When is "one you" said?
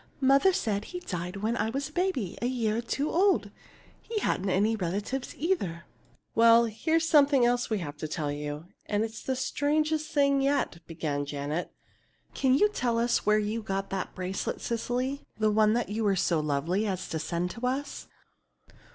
15.51-16.03